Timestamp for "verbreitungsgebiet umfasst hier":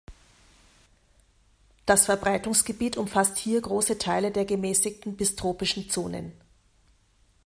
2.05-3.61